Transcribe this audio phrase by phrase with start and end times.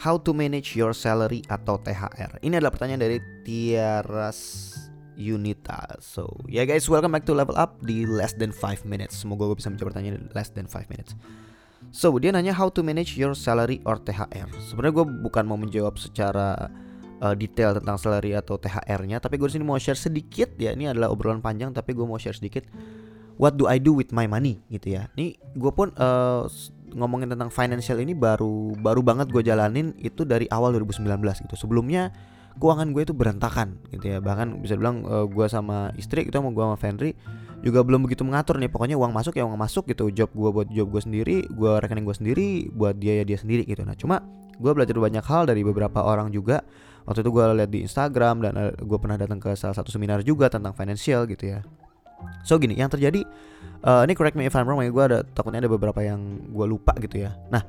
[0.00, 2.40] How to manage your salary atau THR?
[2.40, 4.72] Ini adalah pertanyaan dari Tiaras
[5.20, 6.00] Unita.
[6.00, 9.20] So, ya yeah guys, welcome back to Level Up di less than 5 minutes.
[9.20, 11.12] Semoga gue bisa menjawab pertanyaan di less than 5 minutes.
[11.92, 14.48] So, dia nanya how to manage your salary or THR.
[14.72, 16.72] Sebenarnya gue bukan mau menjawab secara
[17.20, 20.72] uh, detail tentang salary atau THR-nya, tapi gue di sini mau share sedikit ya.
[20.72, 22.64] Ini adalah obrolan panjang, tapi gue mau share sedikit.
[23.36, 25.12] What do I do with my money gitu ya.
[25.12, 26.48] Ini gue pun uh,
[26.94, 31.06] ngomongin tentang financial ini baru baru banget gue jalanin itu dari awal 2019
[31.46, 31.54] gitu.
[31.54, 32.10] Sebelumnya
[32.58, 34.18] keuangan gue itu berantakan gitu ya.
[34.18, 37.12] Bahkan bisa bilang uh, gue sama istri gitu sama gue sama Fenry
[37.60, 38.72] juga belum begitu mengatur nih.
[38.72, 40.10] Pokoknya uang masuk ya uang masuk gitu.
[40.10, 43.62] Job gue buat job gue sendiri, gue rekening gue sendiri, buat dia ya dia sendiri
[43.68, 43.84] gitu.
[43.86, 44.24] Nah cuma
[44.60, 46.60] gue belajar banyak hal dari beberapa orang juga.
[47.08, 50.20] Waktu itu gue lihat di Instagram dan uh, gue pernah datang ke salah satu seminar
[50.26, 51.60] juga tentang financial gitu ya.
[52.44, 53.24] So gini, yang terjadi
[53.84, 56.66] uh, ini correct me if I'm wrong ya gue ada takutnya ada beberapa yang gue
[56.66, 57.36] lupa gitu ya.
[57.52, 57.62] Nah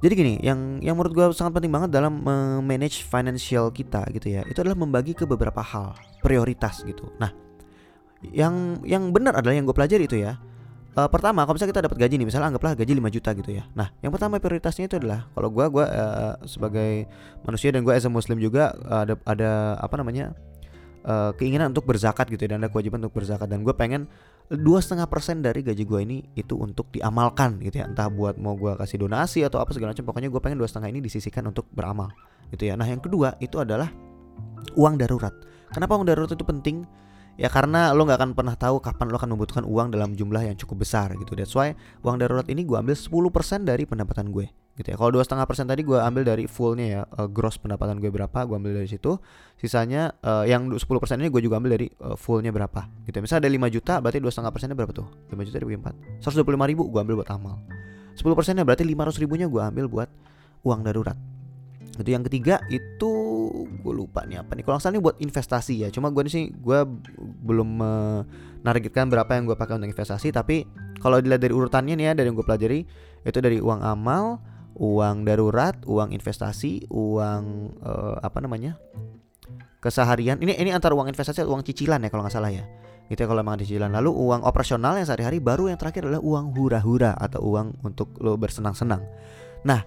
[0.00, 2.24] jadi gini yang yang menurut gue sangat penting banget dalam
[2.64, 5.92] manage financial kita gitu ya itu adalah membagi ke beberapa hal
[6.24, 7.12] prioritas gitu.
[7.20, 7.30] Nah
[8.32, 10.36] yang yang benar adalah yang gue pelajari itu ya
[10.96, 13.64] uh, pertama kalau misalnya kita dapat gaji nih misalnya anggaplah gaji 5 juta gitu ya.
[13.76, 17.06] Nah yang pertama prioritasnya itu adalah kalau gue gue uh, sebagai
[17.44, 20.32] manusia dan gue as a muslim juga uh, ada ada apa namanya
[21.04, 23.48] uh, keinginan untuk berzakat gitu ya dan ada kewajiban untuk berzakat.
[23.48, 24.10] Dan gue pengen
[24.50, 27.88] dua setengah persen dari gaji gue ini itu untuk diamalkan gitu ya.
[27.88, 30.88] Entah buat mau gue kasih donasi atau apa segala macam pokoknya gue pengen dua setengah
[30.90, 32.10] ini disisikan untuk beramal
[32.50, 32.74] gitu ya.
[32.74, 33.88] Nah yang kedua itu adalah
[34.74, 35.32] uang darurat.
[35.70, 36.82] Kenapa uang darurat itu penting
[37.40, 40.56] ya karena lo nggak akan pernah tahu kapan lo akan membutuhkan uang dalam jumlah yang
[40.60, 41.32] cukup besar gitu.
[41.32, 41.72] That's why
[42.04, 44.96] uang darurat ini gue ambil 10% dari pendapatan gue gitu ya.
[45.00, 48.38] Kalau dua setengah persen tadi gue ambil dari fullnya ya uh, gross pendapatan gue berapa
[48.44, 49.16] gue ambil dari situ.
[49.56, 53.22] Sisanya uh, yang 10 persen ini gue juga ambil dari uh, fullnya berapa gitu ya.
[53.24, 55.08] Misalnya ada 5 juta berarti dua setengah persennya berapa tuh?
[55.32, 56.44] 5 juta dibagi 4 125
[56.76, 57.56] ribu gue ambil buat amal.
[58.20, 60.08] 10 persennya berarti 500 ribunya gue ambil buat
[60.60, 61.16] uang darurat
[62.00, 63.12] itu yang ketiga itu
[63.66, 66.80] gue lupa nih apa nih kalau salah ini buat investasi ya cuma gue sih gue
[67.44, 70.64] belum menargetkan berapa yang gue pakai untuk investasi tapi
[71.00, 72.80] kalau dilihat dari urutannya nih ya dari yang gue pelajari
[73.24, 74.40] itu dari uang amal
[74.80, 78.80] uang darurat, uang investasi, uang uh, apa namanya?
[79.80, 80.36] keseharian.
[80.36, 82.68] Ini ini antara uang investasi atau uang cicilan ya kalau nggak salah ya.
[83.08, 83.88] Gitu ya kalau memang cicilan.
[83.88, 88.36] Lalu uang operasional yang sehari-hari baru yang terakhir adalah uang hura-hura atau uang untuk lo
[88.36, 89.00] bersenang-senang.
[89.64, 89.80] Nah,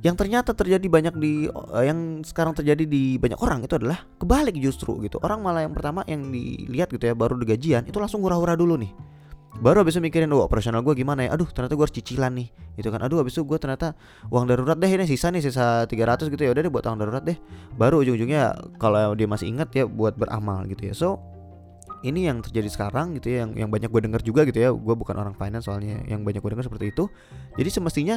[0.00, 4.56] yang ternyata terjadi banyak di uh, yang sekarang terjadi di banyak orang itu adalah kebalik
[4.56, 5.20] justru gitu.
[5.20, 8.92] Orang malah yang pertama yang dilihat gitu ya baru digajian itu langsung hura-hura dulu nih.
[9.60, 11.36] Baru abis itu mikirin oh operasional gue gimana ya?
[11.36, 12.48] Aduh ternyata gue harus cicilan nih
[12.80, 13.04] gitu kan.
[13.04, 13.92] Aduh abis itu gue ternyata
[14.32, 16.50] uang darurat deh ini sisa nih sisa 300 gitu ya.
[16.56, 17.36] Udah deh buat uang darurat deh.
[17.76, 20.94] Baru ujung-ujungnya kalau dia masih ingat ya buat beramal gitu ya.
[20.96, 21.20] So
[22.00, 24.72] ini yang terjadi sekarang gitu ya yang yang banyak gue dengar juga gitu ya.
[24.72, 27.04] Gue bukan orang finance soalnya yang banyak gue dengar seperti itu.
[27.60, 28.16] Jadi semestinya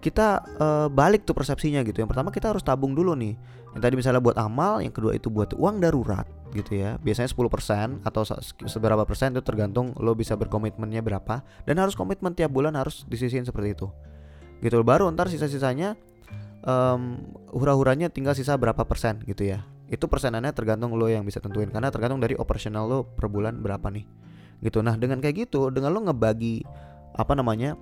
[0.00, 2.00] kita uh, balik tuh persepsinya gitu.
[2.00, 3.36] Yang pertama kita harus tabung dulu nih.
[3.76, 6.98] Yang tadi misalnya buat amal yang kedua itu buat uang darurat gitu ya.
[6.98, 8.22] Biasanya 10% atau
[8.66, 11.44] seberapa persen itu tergantung lo bisa berkomitmennya berapa.
[11.68, 13.86] Dan harus komitmen tiap bulan harus disisihin seperti itu.
[14.60, 15.94] Gitu baru ntar sisa-sisanya
[16.66, 17.20] um,
[17.54, 19.62] hura-huranya tinggal sisa berapa persen gitu ya.
[19.86, 21.70] Itu persenannya tergantung lo yang bisa tentuin.
[21.70, 24.04] Karena tergantung dari operasional lo per bulan berapa nih.
[24.64, 24.82] Gitu.
[24.82, 26.66] Nah dengan kayak gitu dengan lo ngebagi
[27.14, 27.74] apa namanya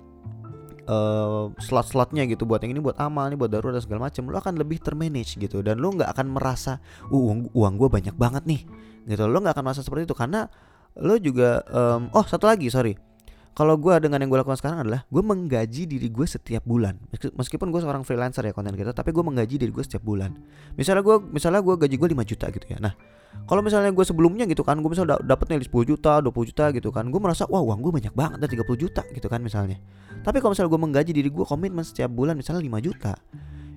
[0.89, 4.57] uh, slot-slotnya gitu buat yang ini buat amal nih buat darurat segala macam lo akan
[4.57, 5.61] lebih termanage gitu.
[5.61, 8.61] Dan lo nggak akan merasa uh, uang uang gue banyak banget nih
[9.05, 9.29] gitu.
[9.29, 10.49] Lo nggak akan merasa seperti itu karena
[10.97, 12.97] lo juga um, oh satu lagi sorry.
[13.53, 16.95] Kalau gue dengan yang gue lakukan sekarang adalah gue menggaji diri gue setiap bulan.
[17.11, 20.31] Meskipun gue seorang freelancer ya konten kita tapi gue menggaji diri gue setiap bulan.
[20.79, 22.79] Misalnya gue misalnya gue gaji gue 5 juta gitu ya.
[22.79, 22.95] Nah
[23.49, 27.09] kalau misalnya gue sebelumnya gitu kan gue misalnya dapetnya 10 juta 20 juta gitu kan
[27.09, 29.81] gue merasa wah uang gue banyak banget dan 30 juta gitu kan misalnya.
[30.21, 33.13] Tapi kalau misalnya gue menggaji diri gue komitmen setiap bulan misalnya 5 juta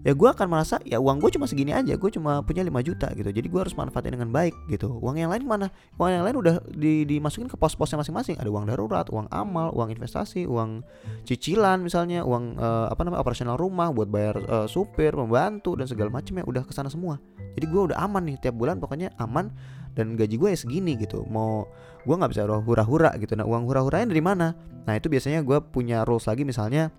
[0.02, 3.08] ya gue akan merasa ya uang gue cuma segini aja gue cuma punya 5 juta
[3.14, 3.30] gitu.
[3.30, 4.98] Jadi gue harus manfaatin dengan baik gitu.
[4.98, 5.70] Uang yang lain mana?
[5.96, 8.36] Uang yang lain udah di, dimasukin ke pos-posnya masing-masing.
[8.42, 10.82] Ada uang darurat uang amal uang investasi uang
[11.22, 16.10] cicilan misalnya uang uh, apa namanya operasional rumah buat bayar uh, supir pembantu dan segala
[16.10, 17.22] macam ya udah ke sana semua.
[17.54, 19.52] Jadi gue udah aman nih tiap bulan pokoknya aman
[19.93, 21.22] dan gaji gue ya segini gitu.
[21.28, 21.69] Mau
[22.02, 23.38] gue nggak bisa hura-hura gitu.
[23.38, 24.56] Nah uang hura-huranya dari mana?
[24.82, 26.90] Nah itu biasanya gue punya rules lagi misalnya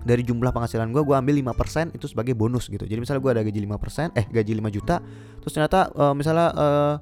[0.00, 2.88] dari jumlah penghasilan gue gue ambil 5% itu sebagai bonus gitu.
[2.88, 4.96] Jadi misalnya gue ada gaji 5% eh gaji 5 juta
[5.44, 6.94] terus ternyata uh, misalnya uh,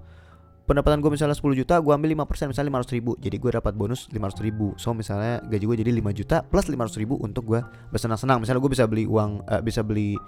[0.67, 3.12] pendapatan gue misalnya 10 juta gue ambil 5% misalnya 500 ribu.
[3.23, 4.75] Jadi gue dapat bonus 500 ribu.
[4.76, 7.61] So misalnya gaji gue jadi 5 juta plus 500 ribu untuk gue
[7.94, 8.43] bersenang-senang.
[8.43, 10.19] Misalnya gue bisa beli uang uh, bisa beli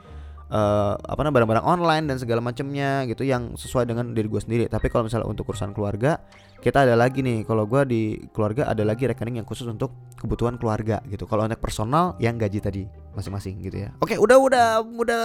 [0.51, 4.65] uh, apa namanya barang-barang online dan segala macamnya gitu yang sesuai dengan diri gue sendiri.
[4.67, 6.19] Tapi kalau misalnya untuk urusan keluarga,
[6.61, 7.47] kita ada lagi nih.
[7.47, 8.03] Kalau gue di
[8.35, 11.25] keluarga ada lagi rekening yang khusus untuk kebutuhan keluarga gitu.
[11.25, 12.83] Kalau untuk personal yang gaji tadi
[13.15, 13.91] masing-masing gitu ya.
[14.03, 15.21] Oke, udah udah udah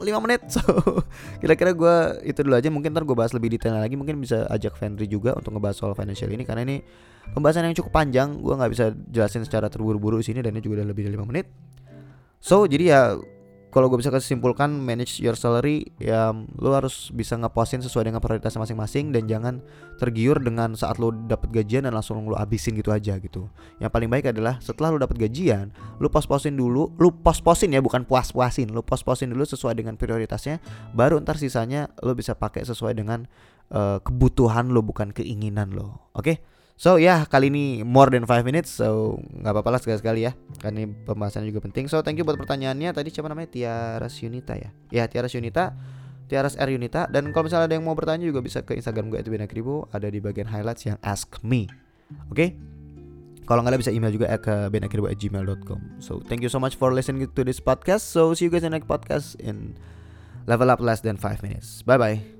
[0.00, 0.40] 5 menit.
[0.58, 0.64] So,
[1.42, 2.72] kira-kira gue itu dulu aja.
[2.72, 3.98] Mungkin ntar gue bahas lebih detail lagi.
[3.98, 6.80] Mungkin bisa ajak Fendri juga untuk ngebahas soal financial ini karena ini
[7.36, 8.40] pembahasan yang cukup panjang.
[8.40, 11.28] Gue nggak bisa jelasin secara terburu-buru di sini dan ini juga udah lebih dari 5
[11.28, 11.46] menit.
[12.38, 13.00] So, jadi ya
[13.68, 18.56] kalau gue bisa kesimpulkan manage your salary ya lo harus bisa ngeposin sesuai dengan prioritas
[18.56, 19.60] masing-masing dan jangan
[20.00, 23.52] tergiur dengan saat lo dapat gajian dan langsung lo habisin gitu aja gitu.
[23.76, 25.68] Yang paling baik adalah setelah lo dapat gajian,
[26.00, 30.64] lo pos-posin dulu, lo pos-posin ya bukan puas-puasin, lo pos-posin dulu sesuai dengan prioritasnya,
[30.96, 33.28] baru ntar sisanya lo bisa pakai sesuai dengan
[33.74, 36.08] uh, kebutuhan lo bukan keinginan lo.
[36.16, 36.24] Oke?
[36.24, 36.36] Okay?
[36.78, 40.32] So ya yeah, kali ini more than 5 minutes So nggak apa-apa lah sekali-sekali ya
[40.62, 44.54] Karena ini pembahasannya juga penting So thank you buat pertanyaannya Tadi siapa namanya Tiaras Yunita
[44.54, 45.74] ya Ya Tiaras Yunita
[46.30, 49.18] Tiaras R Yunita Dan kalau misalnya ada yang mau bertanya juga bisa ke Instagram gue
[49.26, 51.66] @benakribo Ada di bagian highlights yang ask me
[52.30, 52.50] Oke okay?
[53.48, 56.04] Kalau nggak ada bisa email juga ke benakribo@gmail.com.
[56.04, 58.04] So thank you so much for listening to this podcast.
[58.04, 59.72] So see you guys in the next podcast in
[60.44, 61.80] level up less than 5 minutes.
[61.80, 62.37] Bye bye.